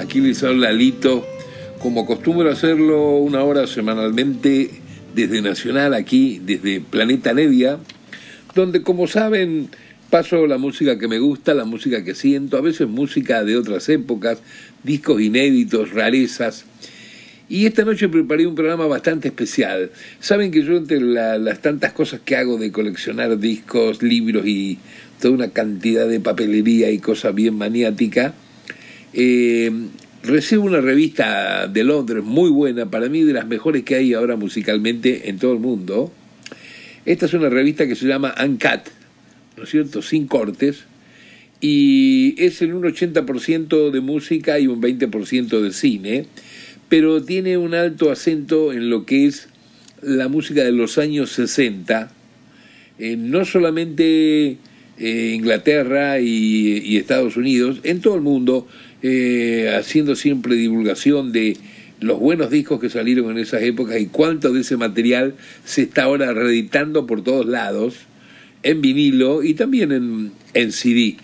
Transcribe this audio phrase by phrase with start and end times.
[0.00, 1.26] Aquí les habla Lito.
[1.78, 4.70] Como acostumbro hacerlo una hora semanalmente
[5.14, 7.78] desde Nacional, aquí, desde Planeta Nevia,
[8.54, 9.68] donde como saben
[10.10, 13.88] paso la música que me gusta, la música que siento, a veces música de otras
[13.88, 14.38] épocas,
[14.84, 16.64] discos inéditos, rarezas.
[17.48, 19.90] Y esta noche preparé un programa bastante especial.
[20.20, 24.78] Saben que yo entre la- las tantas cosas que hago de coleccionar discos, libros y
[25.20, 28.34] toda una cantidad de papelería y cosas bien maniática,
[29.12, 29.70] eh,
[30.22, 34.36] recibo una revista de Londres muy buena, para mí de las mejores que hay ahora
[34.36, 36.12] musicalmente en todo el mundo.
[37.06, 38.88] Esta es una revista que se llama Uncut,
[39.56, 40.02] ¿no es cierto?
[40.02, 40.84] Sin cortes.
[41.60, 46.26] Y es en un 80% de música y un 20% de cine,
[46.88, 49.48] pero tiene un alto acento en lo que es
[50.02, 52.12] la música de los años 60,
[52.98, 54.56] eh, no solamente
[54.98, 58.66] eh, Inglaterra y, y Estados Unidos, en todo el mundo,
[59.02, 61.56] eh, haciendo siempre divulgación de
[62.00, 65.34] los buenos discos que salieron en esas épocas y cuánto de ese material
[65.64, 67.96] se está ahora reeditando por todos lados,
[68.62, 71.16] en vinilo y también en, en CD.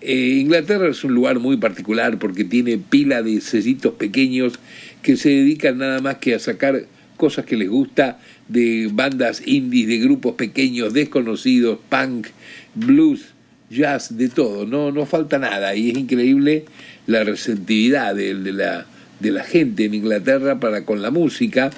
[0.00, 4.54] Eh, Inglaterra es un lugar muy particular porque tiene pila de sellitos pequeños
[5.02, 6.86] que se dedican nada más que a sacar
[7.16, 12.28] cosas que les gusta de bandas indies, de grupos pequeños, desconocidos, punk,
[12.74, 13.26] blues,
[13.68, 14.64] jazz, de todo.
[14.64, 16.64] No, no falta nada y es increíble
[17.06, 18.86] la receptividad de, de la,
[19.20, 21.70] de la gente en Inglaterra para con la música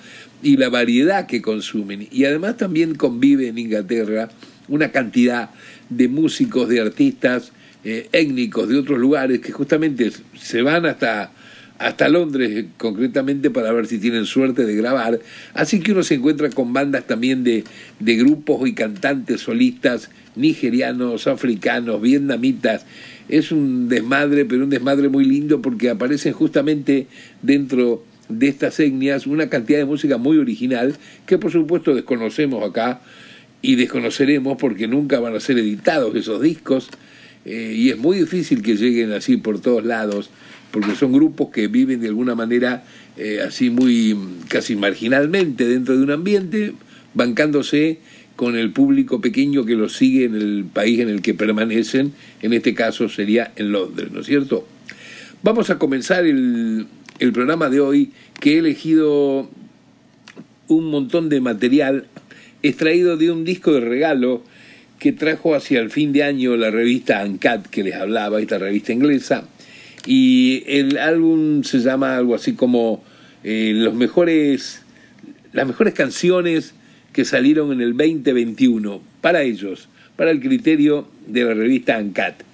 [0.43, 2.09] y la variedad que consumen.
[2.11, 4.29] Y además también convive en Inglaterra
[4.69, 5.51] una cantidad
[5.89, 7.53] de músicos, de artistas
[7.85, 11.33] eh, étnicos de otros lugares que justamente se van hasta,
[11.79, 15.21] hasta Londres concretamente para ver si tienen suerte de grabar.
[15.55, 17.65] Así que uno se encuentra con bandas también de
[17.99, 22.85] grupos y cantantes solistas nigerianos, africanos, vietnamitas.
[23.29, 27.07] Es un desmadre, pero un desmadre muy lindo porque aparecen justamente
[27.43, 30.95] dentro de estas etnias una cantidad de música muy original
[31.27, 33.01] que por supuesto desconocemos acá
[33.61, 36.89] y desconoceremos porque nunca van a ser editados esos discos
[37.45, 40.31] eh, y es muy difícil que lleguen así por todos lados
[40.71, 42.85] porque son grupos que viven de alguna manera
[43.17, 44.17] eh, así muy
[44.49, 46.73] casi marginalmente dentro de un ambiente
[47.15, 47.99] bancándose
[48.37, 52.53] con el público pequeño que los sigue en el país en el que permanecen, en
[52.53, 54.67] este caso sería en Londres, ¿no es cierto?
[55.43, 56.87] Vamos a comenzar el,
[57.19, 59.51] el programa de hoy que he elegido
[60.69, 62.07] un montón de material
[62.63, 64.43] extraído de un disco de regalo
[64.99, 68.93] que trajo hacia el fin de año la revista Uncut que les hablaba, esta revista
[68.93, 69.49] inglesa,
[70.07, 73.03] y el álbum se llama algo así como
[73.45, 74.83] eh, los mejores,
[75.53, 76.75] las mejores canciones
[77.13, 82.45] que salieron en el 2021 para ellos, para el criterio de la revista Uncut.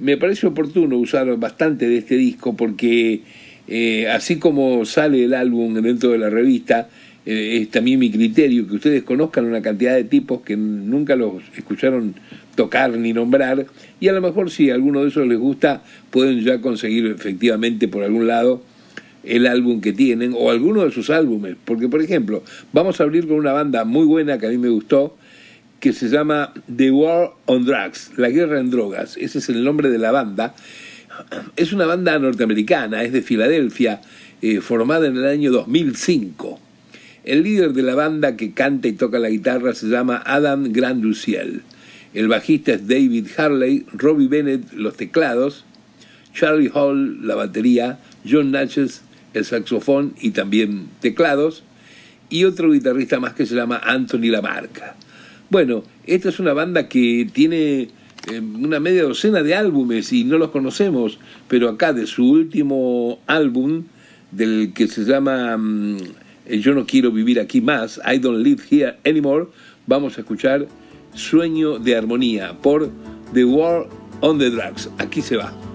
[0.00, 3.20] Me parece oportuno usar bastante de este disco porque
[3.68, 6.88] eh, así como sale el álbum dentro de la revista,
[7.24, 11.42] eh, es también mi criterio que ustedes conozcan una cantidad de tipos que nunca los
[11.56, 12.14] escucharon
[12.54, 13.66] tocar ni nombrar
[13.98, 17.88] y a lo mejor si a alguno de esos les gusta pueden ya conseguir efectivamente
[17.88, 18.62] por algún lado
[19.26, 22.42] el álbum que tienen o alguno de sus álbumes porque por ejemplo
[22.72, 25.16] vamos a abrir con una banda muy buena que a mí me gustó
[25.84, 29.90] que se llama The War on Drugs, la guerra en drogas, ese es el nombre
[29.90, 30.54] de la banda.
[31.56, 34.00] Es una banda norteamericana, es de Filadelfia,
[34.40, 36.58] eh, formada en el año 2005.
[37.24, 41.60] El líder de la banda que canta y toca la guitarra se llama Adam Granduciel.
[42.14, 45.66] El bajista es David Harley, Robbie Bennett los teclados,
[46.32, 49.02] Charlie Hall la batería, John Natchez
[49.34, 51.62] el saxofón y también teclados,
[52.30, 54.96] y otro guitarrista más que se llama Anthony Lamarca.
[55.50, 57.90] Bueno, esta es una banda que tiene
[58.32, 63.20] eh, una media docena de álbumes y no los conocemos, pero acá de su último
[63.26, 63.84] álbum,
[64.30, 65.98] del que se llama mm,
[66.60, 69.46] Yo no quiero vivir aquí más, I don't live here anymore,
[69.86, 70.66] vamos a escuchar
[71.14, 72.90] Sueño de Armonía por
[73.32, 73.88] The War
[74.20, 74.88] on the Drugs.
[74.98, 75.73] Aquí se va.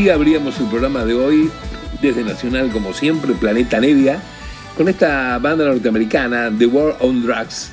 [0.00, 1.50] Así abríamos el programa de hoy
[2.00, 4.22] desde Nacional, como siempre, Planeta Nevia,
[4.74, 7.70] con esta banda norteamericana, The War on Drugs,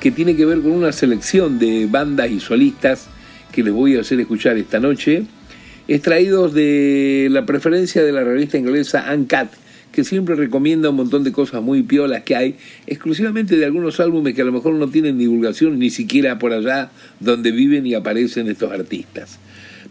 [0.00, 3.06] que tiene que ver con una selección de bandas y solistas
[3.52, 5.22] que les voy a hacer escuchar esta noche,
[5.86, 9.48] extraídos de la preferencia de la revista inglesa Uncut,
[9.92, 12.56] que siempre recomienda un montón de cosas muy piolas que hay,
[12.88, 16.90] exclusivamente de algunos álbumes que a lo mejor no tienen divulgación ni siquiera por allá
[17.20, 19.38] donde viven y aparecen estos artistas.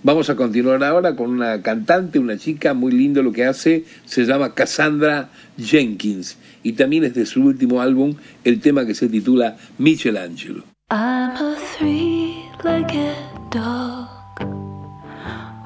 [0.03, 4.25] Vamos a continuar ahora con una cantante, una chica muy lindo lo que hace, se
[4.25, 9.57] llama Cassandra Jenkins y también es de su último álbum el tema que se titula
[9.77, 10.63] Michelangelo.
[10.89, 13.15] I'm a three-legged
[13.51, 14.07] dog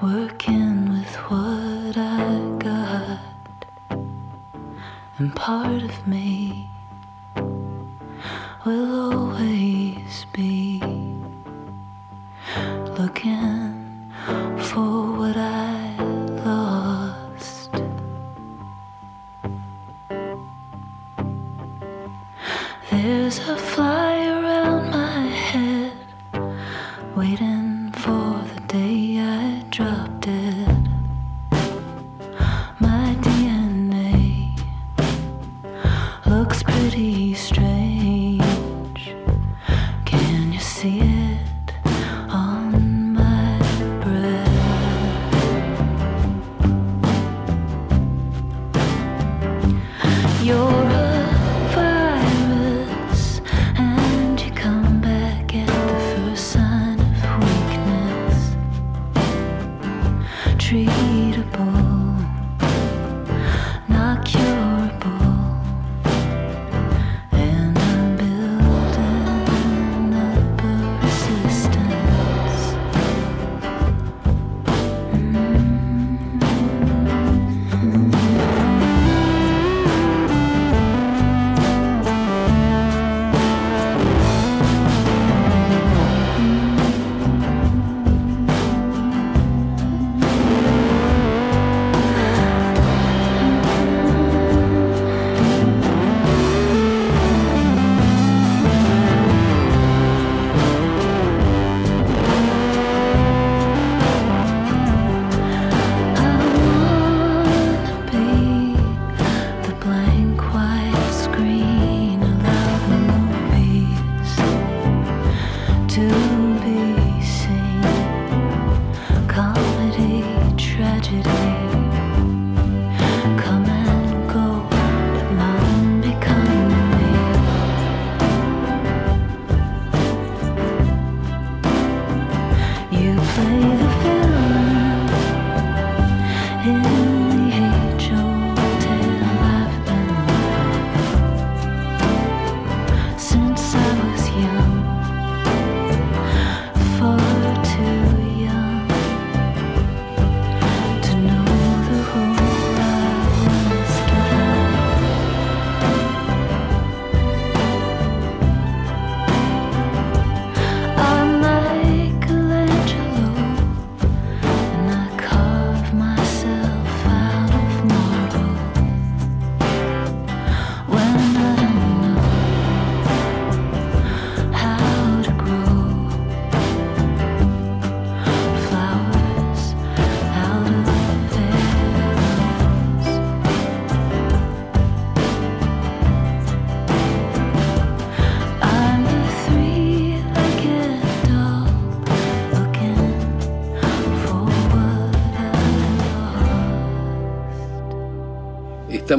[0.01, 3.19] working with what I got,
[5.19, 6.67] and part of me
[8.65, 10.60] will always be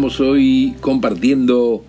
[0.02, 1.84] Estamos hoy compartiendo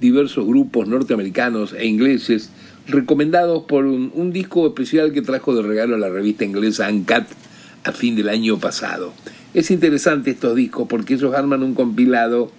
[0.00, 2.52] diversos grupos norteamericanos e ingleses
[2.86, 7.26] recomendados por un, disco especial que trajo de regalo la revista inglesa Uncut
[7.82, 9.12] a fin del año pasado.
[9.52, 12.52] Es interesante estos discos porque ellos arman un compilado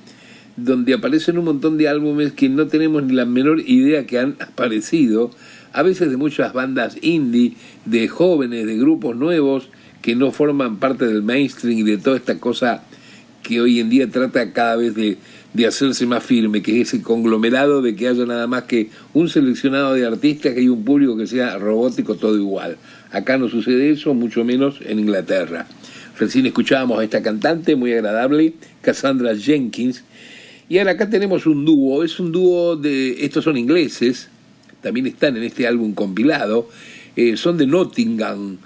[0.58, 4.36] donde aparecen un montón de álbumes que no tenemos ni la menor idea que han
[4.42, 5.32] aparecido,
[5.72, 7.54] a veces de muchas bandas indie,
[7.86, 9.70] de jóvenes, de grupos nuevos
[10.02, 12.84] que no forman parte del mainstream y de toda esta cosa
[13.44, 15.18] que hoy en día trata cada vez de,
[15.54, 19.30] de hacerse más firme, que es ese conglomerado de que haya nada más que un
[19.30, 22.78] seleccionado de artistas, hay un público que sea robótico, todo igual.
[23.12, 25.68] Acá no sucede eso, mucho menos en Inglaterra.
[26.18, 30.04] Recién escuchábamos a esta cantante muy agradable, Cassandra Jenkins,
[30.70, 34.30] y ahora acá tenemos un dúo, es un dúo de, estos son ingleses,
[34.82, 36.70] también están en este álbum compilado,
[37.18, 38.58] eh, son de Nottingham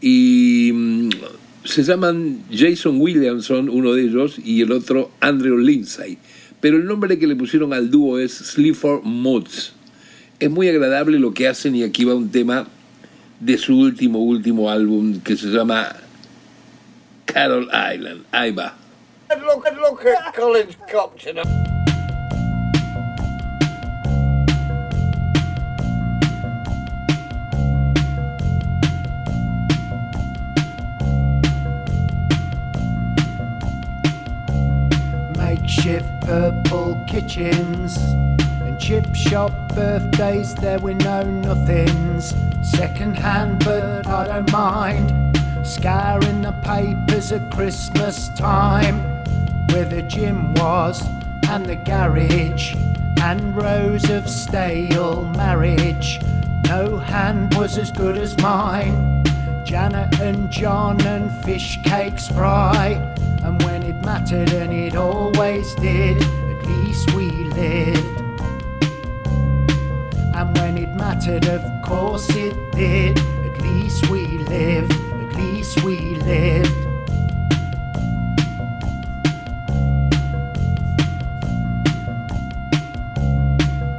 [0.00, 1.08] y mm,
[1.64, 6.18] se llaman Jason Williamson, uno de ellos, y el otro Andrew Lindsay.
[6.60, 9.74] Pero el nombre que le pusieron al dúo es Sleaford Mods.
[10.38, 12.66] Es muy agradable lo que hacen y aquí va un tema
[13.40, 15.96] de su último, último álbum que se llama
[17.24, 18.24] Carol Island.
[18.30, 18.76] Ahí va.
[35.84, 37.98] Makeshift purple kitchens
[38.62, 42.34] and chip shop birthdays, there were no nothings.
[42.62, 45.36] Second hand, but I don't mind.
[45.62, 48.98] Scouring the papers at Christmas time,
[49.72, 51.06] where the gym was
[51.50, 52.74] and the garage,
[53.20, 56.18] and rows of stale marriage.
[56.66, 59.22] No hand was as good as mine.
[59.64, 62.92] Janet and John and fish cakes fry.
[63.42, 68.20] And when it mattered, and it always did, at least we lived.
[70.34, 76.16] And when it mattered, of course it did, at least we lived, at least we
[76.16, 76.70] lived.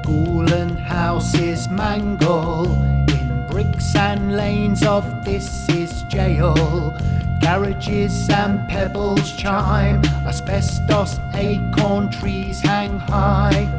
[0.03, 2.71] Ghoul houses mangle
[3.09, 6.97] in bricks and lanes of this is jail.
[7.45, 13.69] Garages and pebbles chime, asbestos acorn trees hang high.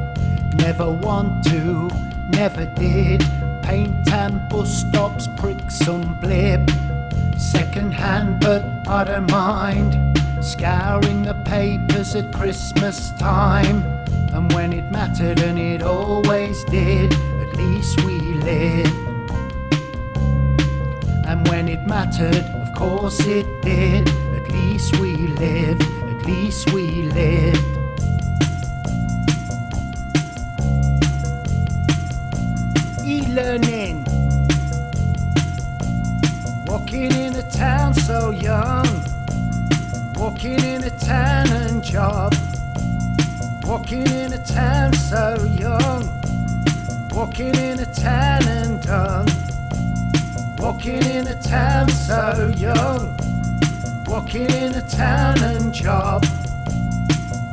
[0.55, 1.91] Never want to,
[2.29, 3.25] never did.
[3.65, 6.71] Paint and bus stops prick some blip.
[7.37, 10.17] Second hand, but I don't mind.
[10.41, 13.83] Scouring the papers at Christmas time.
[14.33, 18.95] And when it mattered, and it always did, at least we lived.
[21.27, 22.45] And when it mattered,
[22.77, 27.65] course it did, at least we lived, at least we lived.
[33.03, 34.05] E-learning.
[36.67, 38.87] Walking in a town so young.
[40.15, 42.35] Walking in a town and job.
[43.65, 46.03] Walking in a town so young.
[47.11, 49.46] Walking in a town and done.
[50.67, 53.17] Walking in a town so young.
[54.05, 56.25] Walking in a town and job.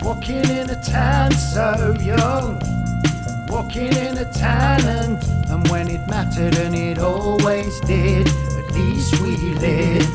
[0.01, 2.59] Walking in a town so young.
[3.47, 9.21] Walking in a town and, and when it mattered and it always did, at least
[9.21, 10.09] we lived.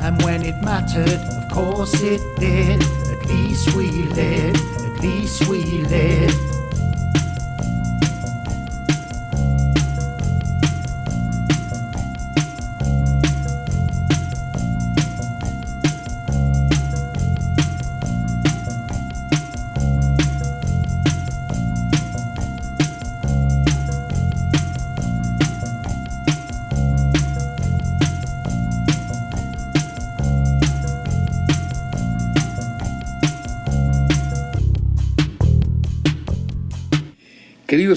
[0.00, 2.80] And when it mattered, of course it did,
[3.12, 6.61] at least we lived, at least we lived.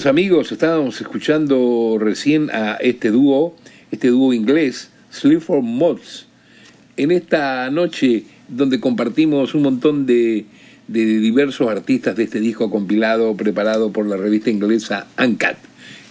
[0.04, 3.56] Amigos, estábamos escuchando recién a este dúo,
[3.90, 6.26] este dúo inglés, Sleaford Mods,
[6.98, 10.44] en esta noche donde compartimos un montón de,
[10.86, 15.56] de diversos artistas de este disco compilado, preparado por la revista inglesa Uncut,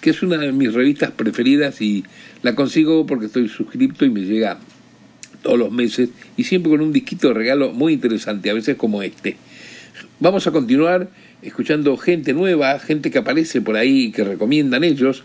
[0.02, 2.06] que es una de mis revistas preferidas y
[2.42, 4.58] la consigo porque estoy suscripto y me llega
[5.44, 9.04] todos los meses y siempre con un disquito de regalo muy interesante, a veces como
[9.04, 9.38] este.
[10.20, 11.10] Vamos a continuar
[11.46, 15.24] escuchando gente nueva, gente que aparece por ahí, que recomiendan ellos.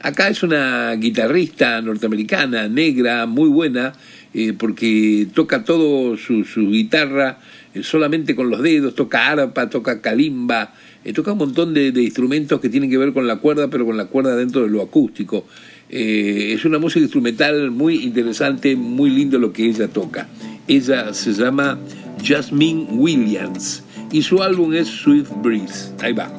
[0.00, 3.92] Acá es una guitarrista norteamericana, negra, muy buena,
[4.32, 7.38] eh, porque toca todo su, guitarra
[7.74, 10.72] eh, solamente con los dedos, toca arpa, toca calimba,
[11.04, 13.84] eh, toca un montón de, de, instrumentos que tienen que ver con la cuerda, pero
[13.84, 15.46] con la cuerda dentro de lo acústico.
[15.90, 20.28] es una música instrumental muy interesante, muy lindo lo que ella toca.
[20.66, 21.78] Ella se llama
[22.24, 25.92] Jasmine Williams y su álbum es Swift Breeze.
[26.02, 26.30] Ahí va.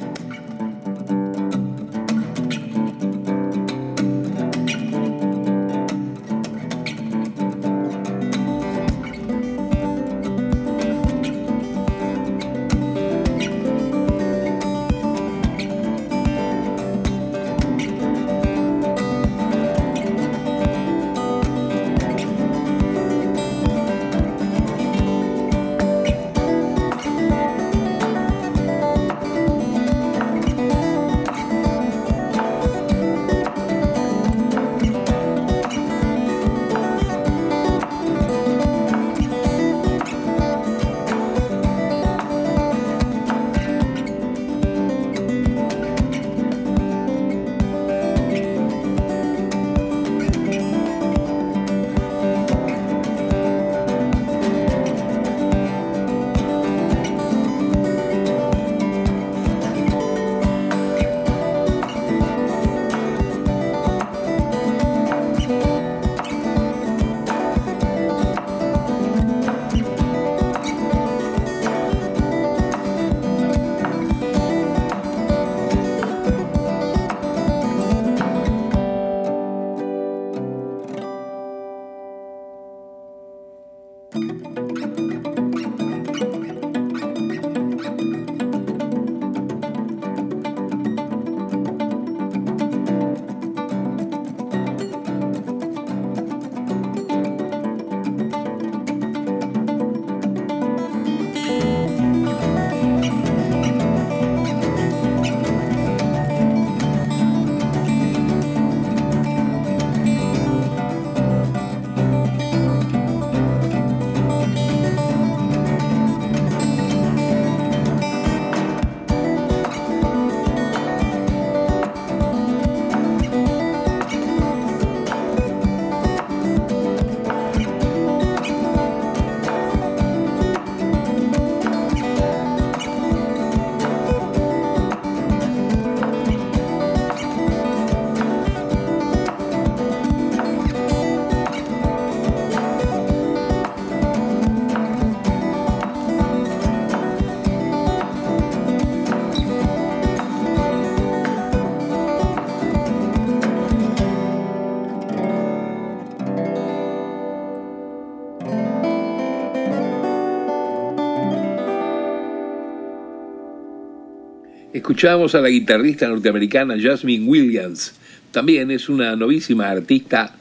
[164.91, 167.93] Escuchábamos a la guitarrista norteamericana Jasmine Williams.
[168.31, 170.35] También es una novísima artista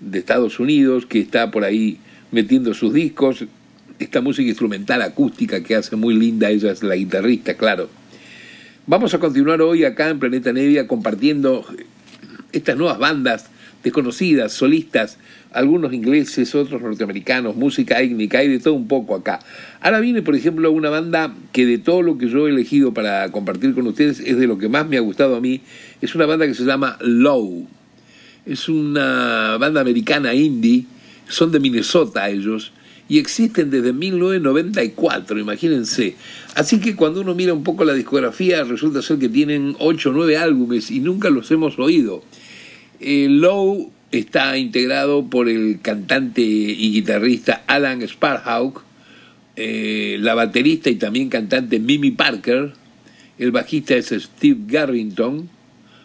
[0.00, 1.98] de Estados Unidos que está por ahí
[2.32, 3.44] metiendo sus discos.
[4.00, 7.90] Esta música instrumental acústica que hace muy linda, ella es la guitarrista, claro.
[8.88, 11.64] Vamos a continuar hoy acá en Planeta Nevia compartiendo
[12.50, 13.50] estas nuevas bandas
[13.82, 15.18] desconocidas, solistas,
[15.52, 19.40] algunos ingleses, otros norteamericanos, música étnica, hay de todo un poco acá.
[19.80, 23.30] Ahora viene, por ejemplo, una banda que de todo lo que yo he elegido para
[23.30, 25.60] compartir con ustedes es de lo que más me ha gustado a mí.
[26.00, 27.66] Es una banda que se llama Low.
[28.46, 30.86] Es una banda americana indie,
[31.28, 32.72] son de Minnesota ellos,
[33.08, 36.16] y existen desde 1994, imagínense.
[36.54, 40.12] Así que cuando uno mira un poco la discografía, resulta ser que tienen 8 o
[40.12, 42.22] 9 álbumes y nunca los hemos oído.
[43.04, 48.84] Eh, Low está integrado por el cantante y guitarrista Alan Sparhawk,
[49.56, 52.74] eh, la baterista y también cantante Mimi Parker,
[53.38, 55.50] el bajista es Steve Garrington,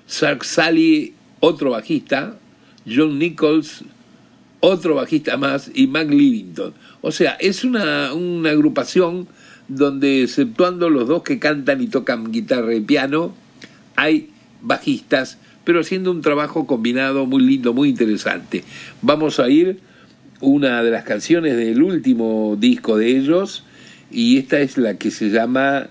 [0.07, 2.39] Sark Sally, otro bajista,
[2.87, 3.83] John Nichols,
[4.59, 6.73] otro bajista más, y Mac Livington.
[7.01, 9.27] O sea, es una, una agrupación
[9.67, 13.35] donde, exceptuando los dos que cantan y tocan guitarra y piano,
[13.95, 14.31] hay
[14.63, 18.63] bajistas pero haciendo un trabajo combinado muy lindo, muy interesante.
[19.01, 19.81] Vamos a ir
[20.39, 23.65] una de las canciones del último disco de ellos
[24.09, 25.89] y esta es la que se llama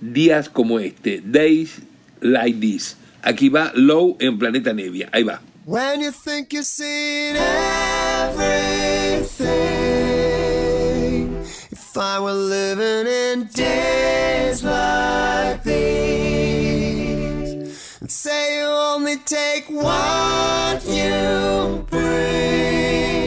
[0.00, 1.82] Días como este, Days
[2.20, 2.98] Like This.
[3.20, 5.08] Aquí va Low en Planeta Nevia.
[5.10, 5.42] Ahí va.
[5.64, 8.46] When you think you've seen everything,
[11.72, 16.45] if I were living in days like these,
[18.10, 23.24] say you only take what you bring,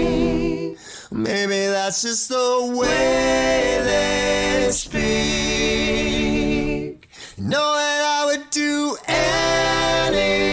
[1.11, 5.09] maybe that's just the way they speak.
[7.37, 10.45] Know that I would do anything.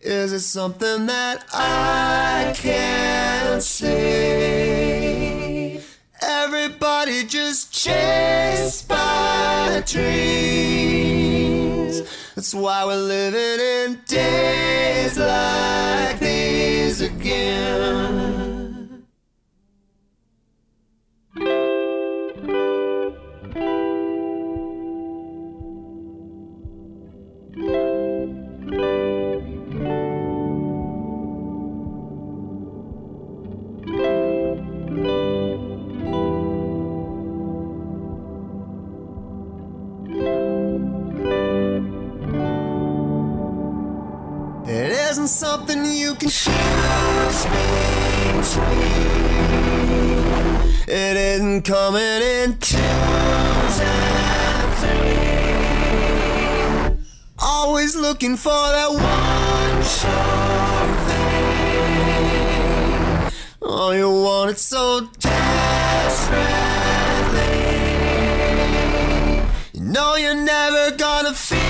[0.00, 5.04] Is it something that I can't see?
[6.22, 10.53] Everybody just chased by dreams.
[12.44, 18.43] That's why we're living in days like these again.
[45.34, 46.28] Something you can
[48.28, 48.70] between.
[50.86, 55.74] It isn't coming in twos and threes.
[57.40, 61.34] Always looking for that one sure thing.
[63.60, 65.42] Oh, you want it so desperately.
[69.72, 71.63] You know you're never gonna feel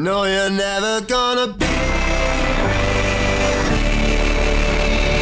[0.00, 1.66] No, you're never gonna be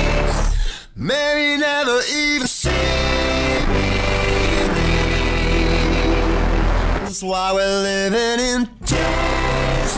[0.05, 0.55] released.
[0.95, 3.89] Maybe never even see me.
[7.05, 9.97] That's why we're living in days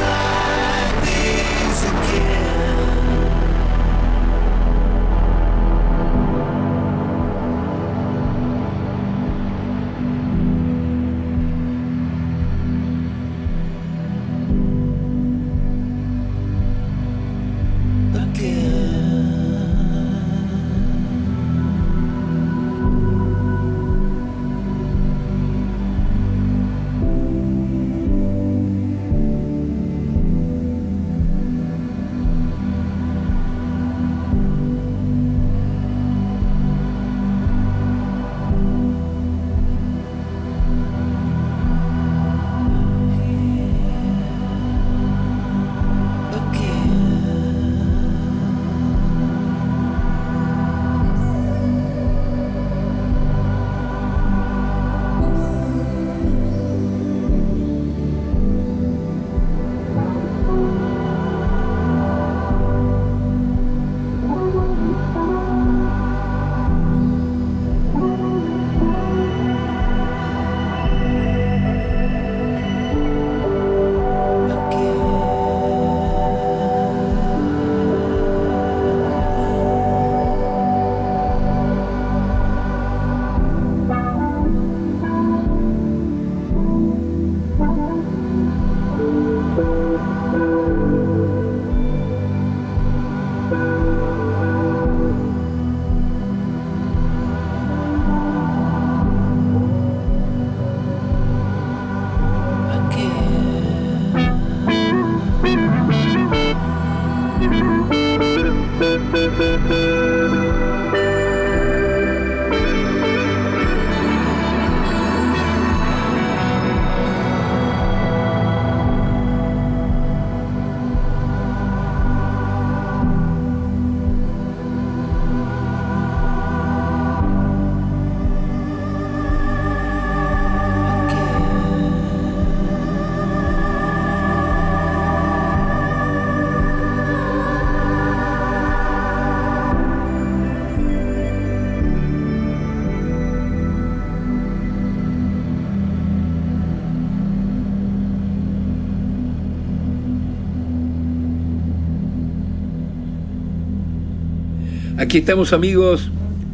[155.09, 156.11] Aquí estamos amigos,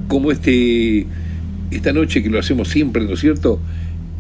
[0.07, 1.09] como este,
[1.73, 3.59] esta noche que lo hacemos siempre, ¿no es cierto?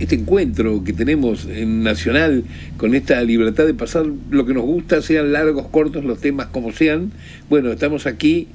[0.00, 2.42] Este encuentro que tenemos en Nacional
[2.76, 6.72] con esta libertad de pasar lo que nos gusta, sean largos, cortos, los temas como
[6.72, 7.12] sean.
[7.48, 8.48] Bueno, estamos aquí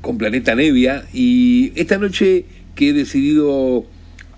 [0.00, 3.84] con Planeta Nevia y esta noche que he decidido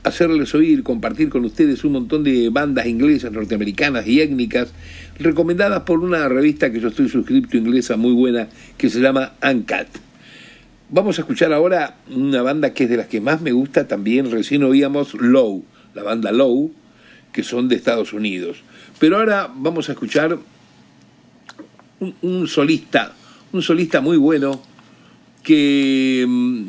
[0.02, 4.72] hacerles oír, compartir con ustedes un montón de bandas inglesas, norteamericanas y étnicas,
[5.20, 10.05] recomendadas por una revista que yo estoy suscrito inglesa muy buena, que se llama Uncut.
[10.88, 14.30] Vamos a escuchar ahora una banda que es de las que más me gusta también,
[14.30, 16.72] recién oíamos Low, la banda Low,
[17.32, 18.58] que son de Estados Unidos.
[19.00, 20.38] Pero ahora vamos a escuchar
[22.22, 23.16] un, solista,
[23.50, 24.62] un solista muy bueno,
[25.42, 26.66] que mm,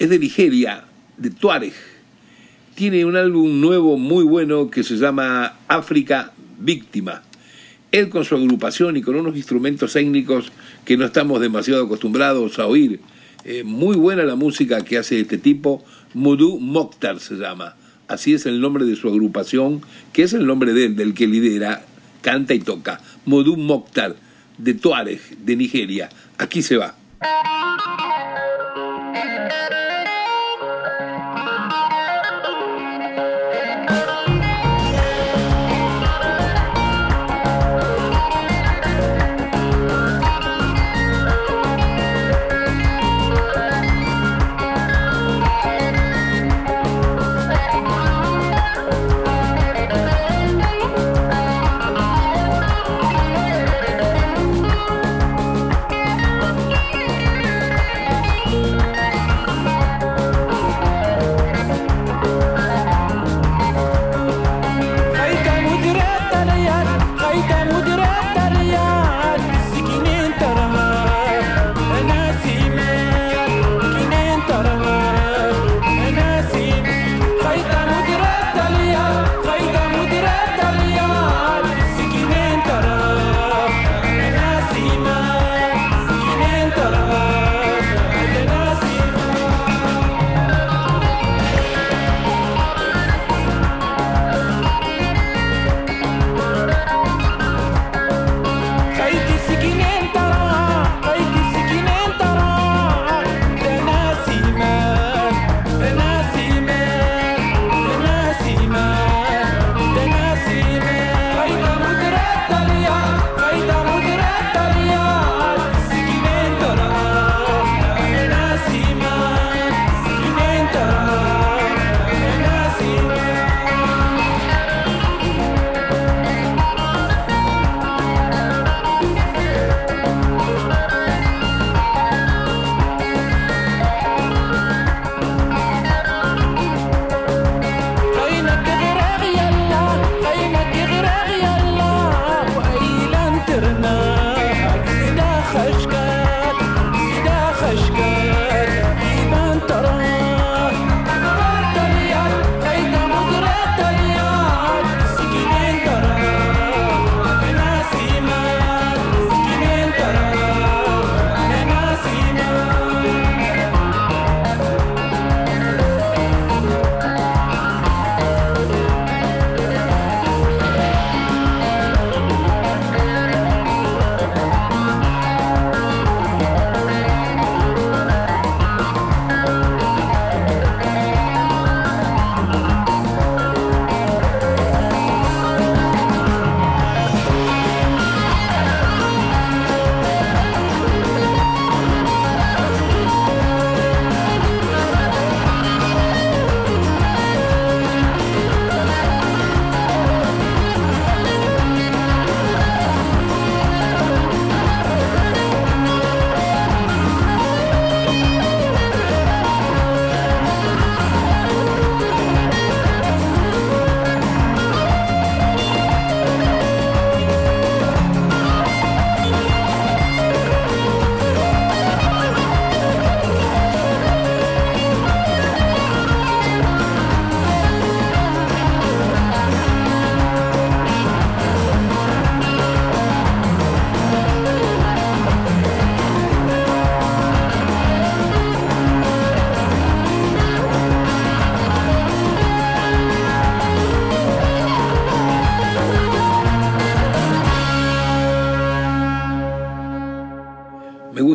[0.00, 0.82] es de Nigeria,
[1.16, 1.74] de Tuareg.
[2.74, 7.22] Tiene un álbum nuevo muy bueno que se llama África Víctima.
[7.92, 10.50] Él con su agrupación y con unos instrumentos técnicos
[10.90, 12.98] que no estamos demasiado acostumbrados a oír.
[13.64, 15.84] Muy buena la música que hace este tipo.
[16.14, 17.76] Mudu Mokhtar se llama.
[18.08, 21.28] Así es el nombre de su agrupación, que es el nombre de él, del que
[21.28, 21.84] lidera,
[22.22, 23.00] canta y toca.
[23.24, 24.16] Mudu Mokhtar,
[24.58, 26.08] de Tuareg, de Nigeria.
[26.38, 26.96] Aquí se va.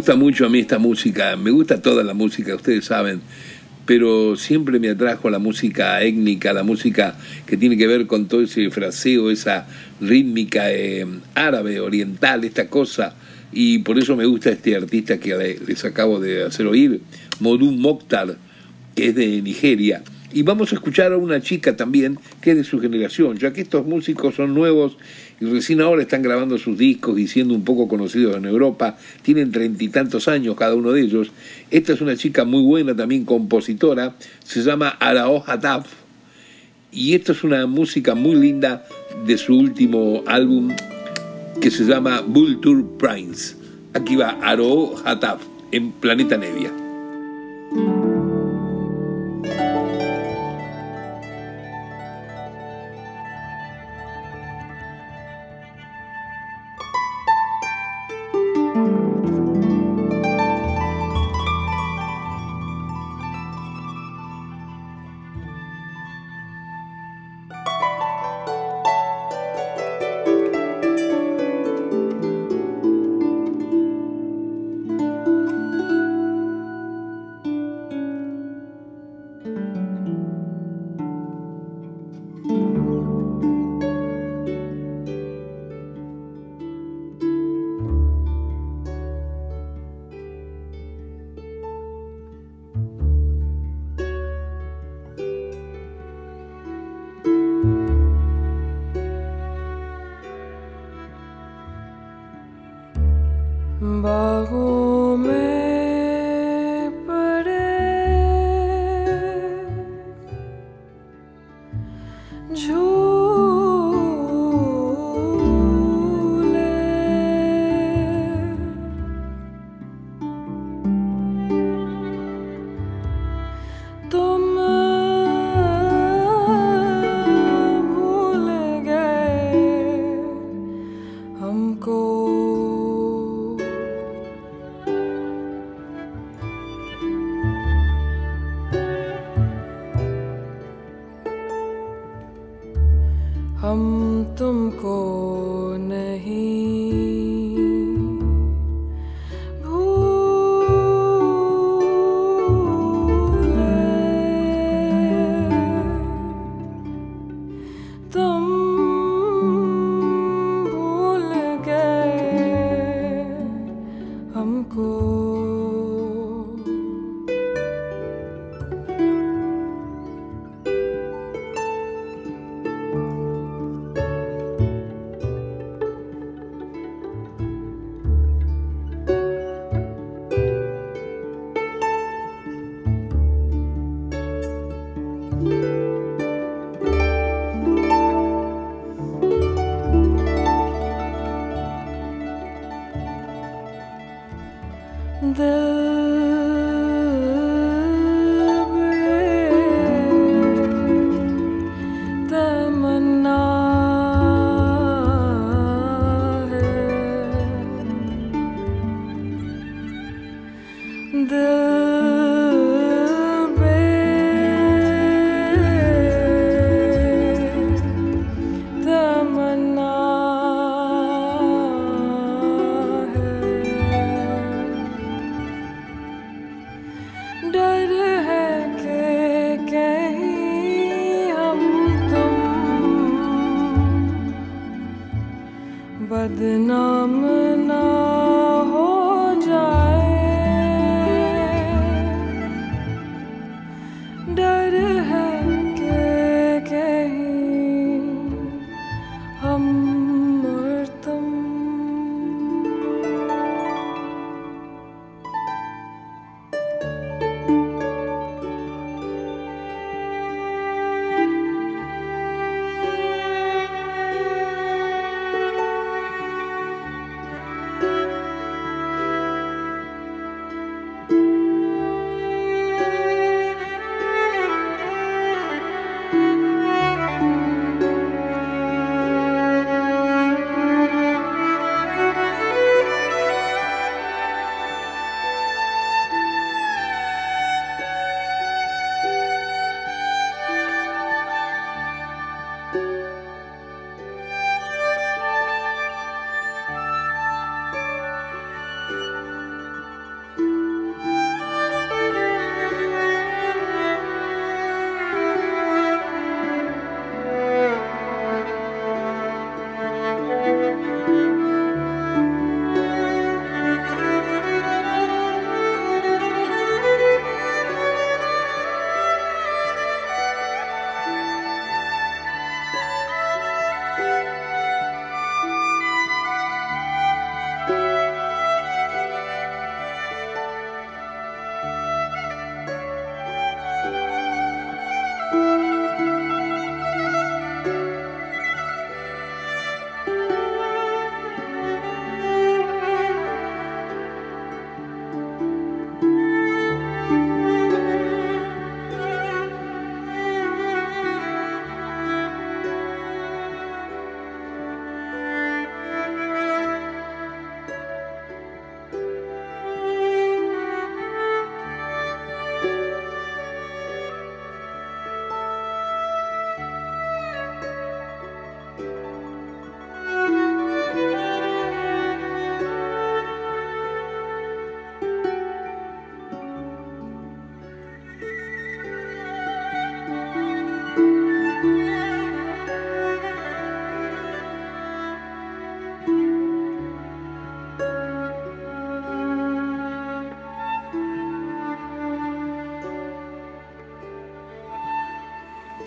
[0.06, 3.22] Gusta mucho a mí esta música, me gusta toda la música, ustedes saben,
[3.88, 7.16] pero siempre me atrajo la música étnica, la música
[7.48, 9.66] que tiene que ver con todo ese fraseo, esa
[10.00, 13.16] rítmica eh, árabe, oriental, esta cosa,
[13.52, 17.02] y por eso me gusta este artista que le- les acabo de hacer oír,
[17.40, 18.38] Modun Mokhtar,
[18.96, 20.04] que es de Nigeria.
[20.36, 23.62] Y vamos a escuchar a una chica también que es de su generación, ya que
[23.62, 24.98] estos músicos son nuevos
[25.40, 29.54] y recién ahora están grabando sus discos y siendo un poco conocidos en Europa, tienen
[29.54, 31.32] treinta y tantos años cada uno de ellos.
[31.72, 35.88] Esta es una chica muy buena, también compositora, se llama Arao Hataf,
[36.92, 38.86] y esto es una música muy linda
[39.26, 40.76] de su último álbum
[41.62, 43.56] que se llama Vulture Prince.
[43.94, 46.74] Aquí va Arao Hataf en Planeta Nevia.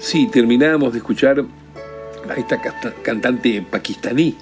[0.08, 1.44] Sí, terminamos de escuchar
[2.30, 2.58] a esta
[3.02, 4.34] cantante pakistaní,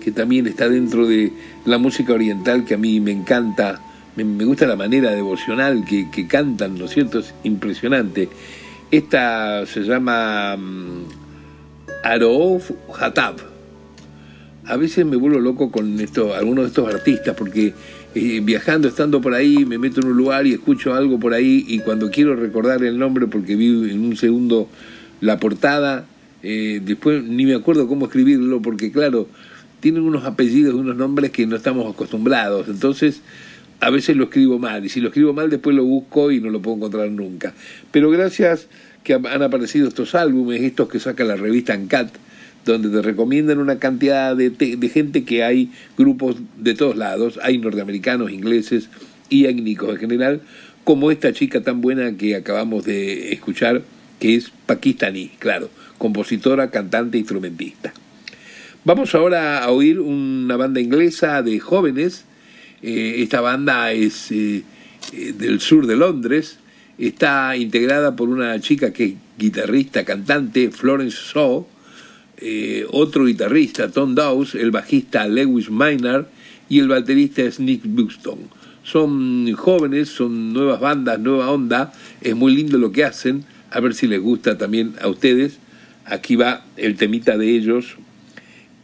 [0.00, 1.32] que también está dentro de
[1.64, 3.80] la música oriental que a mí me encanta.
[4.14, 7.18] Me, gusta la manera devocional que, cantan, ¿no es cierto?
[7.18, 8.28] Es impresionante.
[8.88, 11.02] Esta se llama mm,
[12.04, 13.34] Aroof Hatab.
[14.64, 17.74] A veces me vuelvo loco con esto, algunos de estos artistas, porque
[18.14, 21.64] eh, viajando, estando por ahí, me meto en un lugar y escucho algo por ahí,
[21.66, 24.68] y cuando quiero recordar el nombre, porque vi en un segundo
[25.20, 26.06] la portada,
[26.42, 29.28] eh, después ni me acuerdo cómo escribirlo, porque claro,
[29.80, 33.22] tienen unos apellidos, unos nombres que no estamos acostumbrados, entonces
[33.80, 36.50] a veces lo escribo mal, y si lo escribo mal después lo busco y no
[36.50, 37.54] lo puedo encontrar nunca.
[37.90, 38.68] Pero gracias
[39.04, 42.10] que han aparecido estos álbumes, estos que saca la revista ANCAT,
[42.66, 47.56] donde te recomiendan una cantidad de, de gente que hay grupos de todos lados, hay
[47.56, 48.90] norteamericanos, ingleses
[49.30, 50.42] y étnicos en general,
[50.84, 53.82] como esta chica tan buena que acabamos de escuchar,
[54.20, 57.92] que es pakistaní, claro, compositora, cantante, instrumentista.
[58.84, 62.24] Vamos ahora a oír una banda inglesa de jóvenes.
[62.82, 64.62] Eh, esta banda es eh,
[65.12, 66.58] eh, del sur de Londres.
[66.96, 71.66] Está integrada por una chica que es guitarrista, cantante, Florence Shaw,
[72.92, 76.26] otro guitarrista, Tom Dawes, el bajista Lewis Maynard
[76.70, 78.38] y el baterista es Nick Buxton.
[78.82, 81.92] Son jóvenes, son nuevas bandas, nueva onda,
[82.22, 85.58] es muy lindo lo que hacen, a ver si les gusta también a ustedes.
[86.04, 87.96] Aquí va el temita de ellos,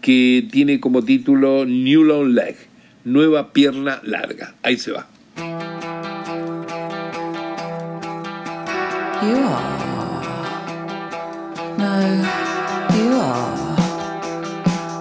[0.01, 2.57] que tiene como título New Long Leg,
[3.05, 4.55] nueva pierna larga.
[4.63, 5.09] Ahí se va.
[9.23, 9.87] You are.
[11.79, 12.01] No,
[12.97, 13.67] you are.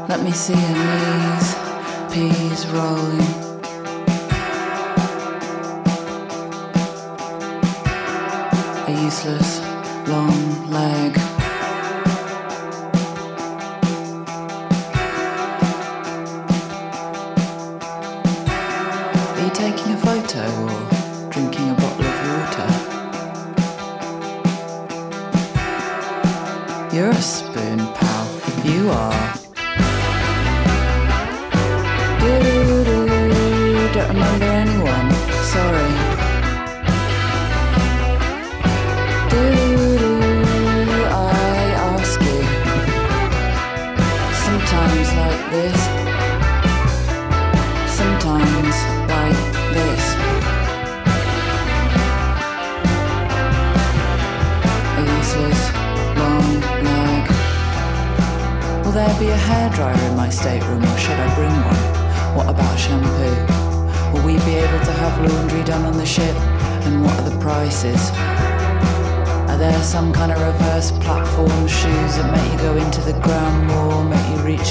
[0.07, 0.55] Let me see
[2.73, 3.45] rolling.
[10.07, 11.24] Long leg.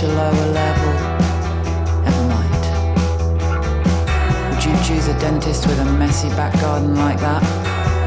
[0.04, 0.92] A lower level?
[2.04, 2.64] Never mind.
[4.50, 7.42] Would you choose a dentist with a messy back garden like that?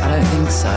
[0.04, 0.74] I don't think so.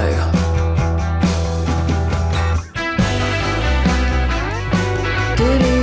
[5.36, 5.79] Doo-doo-doo,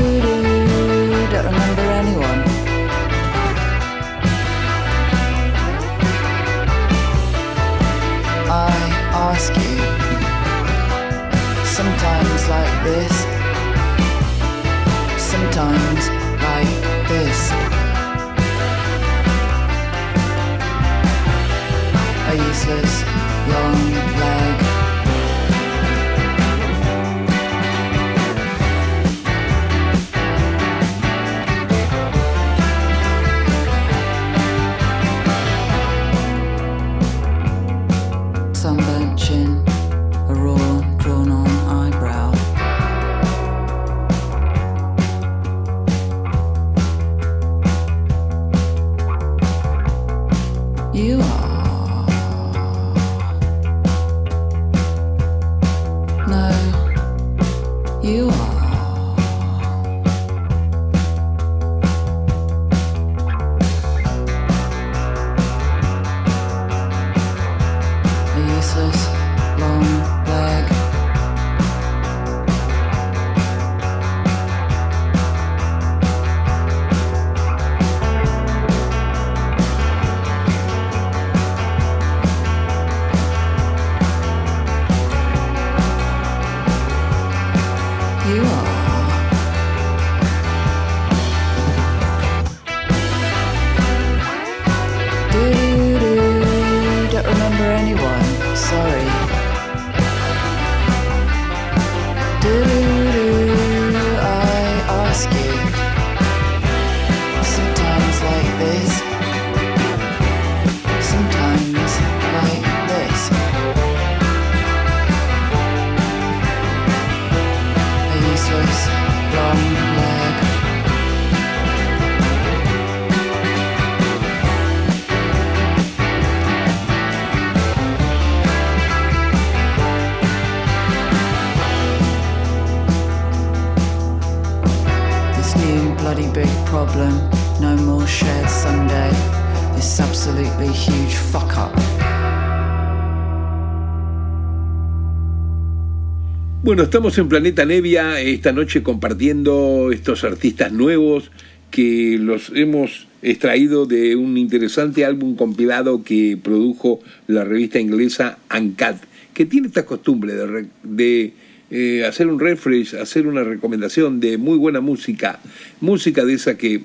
[146.67, 151.31] Bueno, estamos en Planeta Nevia esta noche compartiendo estos artistas nuevos
[151.71, 158.97] que los hemos extraído de un interesante álbum compilado que produjo la revista inglesa Uncut,
[159.33, 161.33] que tiene esta costumbre de, de,
[161.71, 165.39] eh, hacer un refresh, hacer una recomendación de muy buena música,
[165.79, 166.83] música de esa que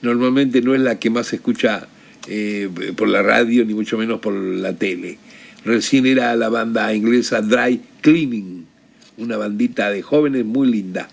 [0.00, 1.88] normalmente no es la que más se escucha
[2.26, 5.18] eh, por la radio ni mucho menos por la tele.
[5.62, 8.69] Recién era la banda inglesa Dry Cleaning,
[9.20, 11.08] una bandita de jóvenes muy linda.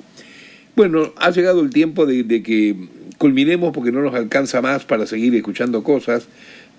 [0.76, 2.76] Bueno, ha llegado el tiempo de, que
[3.18, 6.28] culminemos porque no nos alcanza más para seguir escuchando cosas.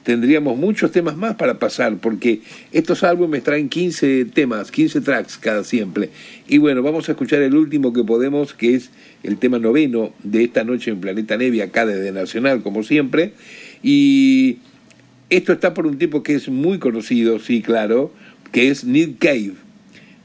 [0.04, 2.40] Tendríamos muchos temas más para pasar porque
[2.72, 6.10] estos álbumes traen 15 temas, 15 tracks cada siempre.
[6.46, 8.90] Y bueno, vamos a escuchar el último que podemos, que es
[9.24, 13.32] el tema noveno de esta noche en Planeta Nevia, acá desde Nacional, como siempre.
[13.82, 14.58] Y
[15.28, 18.12] esto está por un tipo que es muy conocido, sí, claro,
[18.52, 19.54] que es Nick Cave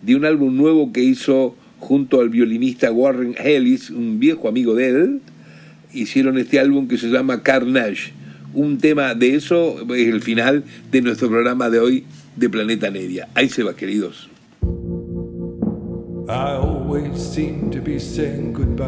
[0.03, 4.89] de un álbum nuevo que hizo junto al violinista Warren Ellis, un viejo amigo de
[4.89, 5.21] él.
[5.93, 8.13] Hicieron este álbum que se llama Carnage.
[8.53, 12.03] Un tema de eso es el final de nuestro programa de hoy
[12.35, 13.27] de Planeta Nevia.
[13.33, 14.29] Ahí se va, queridos.
[16.29, 18.87] I always seem to be saying goodbye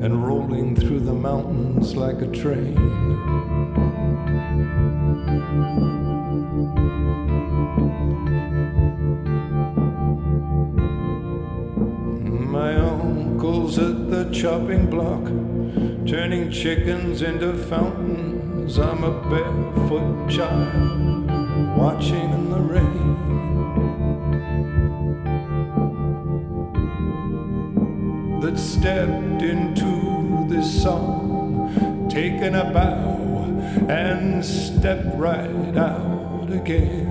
[0.00, 2.76] and rolling through the mountains like a train.
[13.76, 15.24] At the chopping block,
[16.06, 18.78] turning chickens into fountains.
[18.78, 21.30] I'm a barefoot child
[21.76, 23.28] watching in the rain.
[28.40, 33.18] that stepped into this song, taken a bow
[33.88, 37.07] and stepped right out again.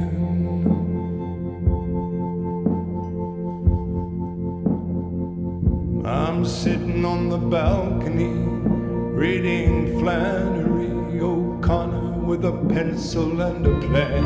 [6.37, 8.29] I'm sitting on the balcony
[9.17, 14.23] reading Flannery O'Connor with a pencil and a plan.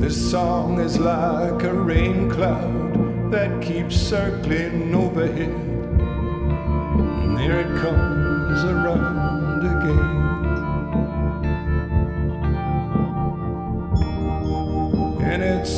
[0.00, 5.50] This song is like a rain cloud that keeps circling overhead.
[7.22, 10.16] And there it comes around again.
[15.66, 15.74] And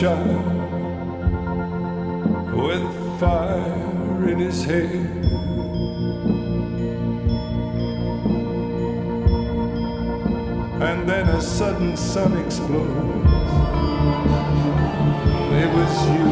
[0.00, 0.14] with
[3.18, 4.84] fire in his hair.
[10.80, 13.50] And then a sudden sun explodes.
[15.62, 16.28] It was you.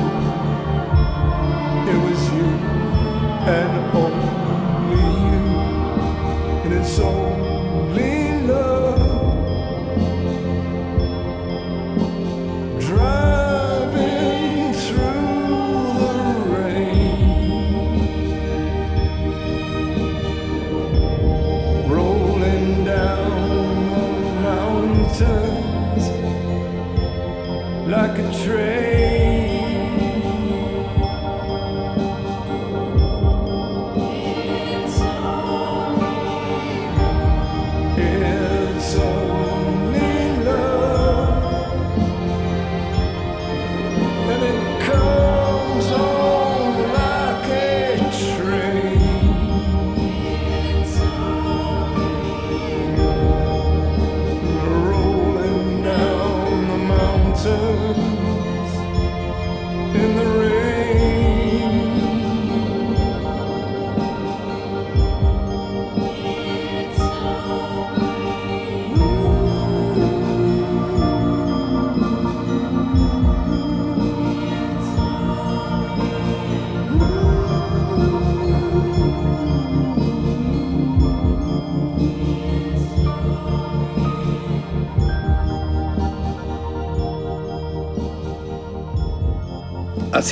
[1.91, 2.49] It was you.
[3.51, 5.43] And only you.
[6.63, 8.16] And it's only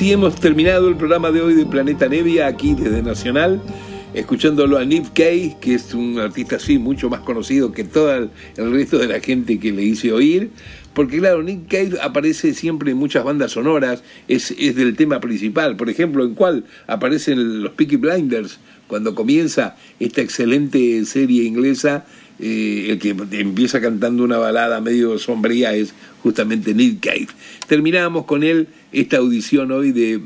[0.04, 3.62] Así hemos terminado el programa de hoy de Planeta Nevia, aquí desde Nacional,
[4.12, 8.30] escuchándolo a Nick Cave, que es un artista así mucho más conocido que todo el,
[8.58, 10.50] el resto de la gente que le hice oír.
[10.92, 15.74] Porque claro, Nick Cave aparece siempre en muchas bandas sonoras, es, es del tema principal.
[15.74, 18.58] Por ejemplo, ¿en cuál aparecen los Peaky Blinders?
[18.86, 22.04] Cuando comienza esta excelente serie inglesa,
[22.38, 27.28] eh, el que empieza cantando una balada medio sombría es justamente Nick Cave.
[27.66, 30.20] Terminamos con él esta audición hoy de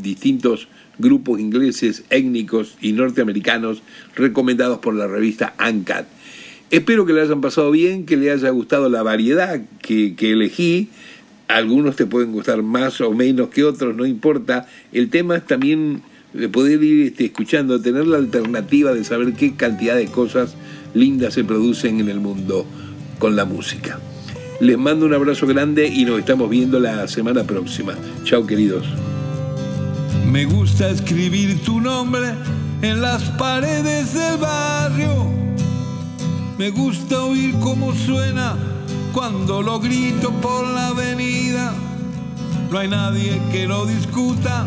[0.00, 3.82] distintos grupos ingleses, étnicos y norteamericanos
[4.14, 6.06] recomendados por la revista ANCAT.
[6.70, 10.90] Espero que le hayan pasado bien, que le haya gustado la variedad que, que elegí.
[11.46, 14.68] Algunos te pueden gustar más o menos que otros, no importa.
[14.92, 16.02] El tema es también
[16.38, 20.54] de poder ir este, escuchando, tener la alternativa de saber qué cantidad de cosas
[20.94, 22.66] lindas se producen en el mundo
[23.18, 23.98] con la música.
[24.60, 27.94] Les mando un abrazo grande y nos estamos viendo la semana próxima.
[28.24, 28.86] Chao queridos.
[30.30, 32.28] Me gusta escribir tu nombre
[32.82, 35.26] en las paredes del barrio.
[36.58, 38.56] Me gusta oír cómo suena
[39.12, 41.72] cuando lo grito por la avenida.
[42.70, 44.66] No hay nadie que lo discuta.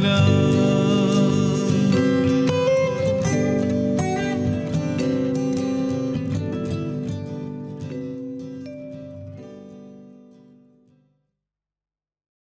[0.00, 0.49] love.